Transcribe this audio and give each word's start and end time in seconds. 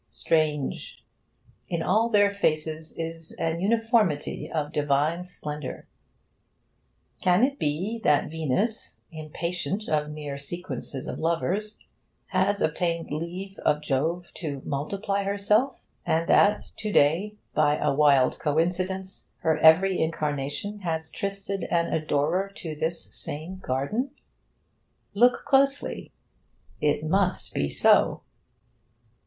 Strange! 0.09 1.03
In 1.69 1.83
all 1.83 2.09
their 2.09 2.33
faces 2.33 2.91
is 2.97 3.33
an 3.33 3.61
uniformity 3.61 4.49
of 4.51 4.71
divine 4.71 5.23
splendour. 5.23 5.85
Can 7.21 7.43
it 7.43 7.59
be 7.59 8.01
that 8.03 8.31
Venus, 8.31 8.95
impatient 9.11 9.87
of 9.87 10.09
mere 10.09 10.39
sequences 10.39 11.05
of 11.05 11.19
lovers, 11.19 11.77
has 12.29 12.63
obtained 12.63 13.11
leave 13.11 13.59
of 13.59 13.83
Jove 13.83 14.31
to 14.37 14.63
multiply 14.65 15.21
herself, 15.21 15.75
and 16.03 16.27
that 16.27 16.63
to 16.77 16.91
day 16.91 17.35
by 17.53 17.75
a 17.77 17.93
wild 17.93 18.39
coincidence 18.39 19.27
her 19.41 19.59
every 19.59 20.01
incarnation 20.01 20.79
has 20.79 21.11
trysted 21.11 21.65
an 21.71 21.93
adorer 21.93 22.49
to 22.55 22.73
this 22.75 23.03
same 23.13 23.57
garden? 23.57 24.09
Look 25.13 25.45
closely! 25.45 26.11
It 26.79 27.03
must 27.03 27.53
be 27.53 27.69
so... 27.69 28.23